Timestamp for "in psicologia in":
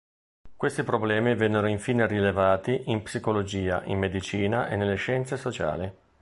2.87-3.99